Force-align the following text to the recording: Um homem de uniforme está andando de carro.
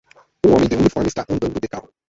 Um 0.43 0.53
homem 0.55 0.67
de 0.67 0.75
uniforme 0.77 1.09
está 1.09 1.23
andando 1.29 1.59
de 1.59 1.67
carro. 1.67 1.87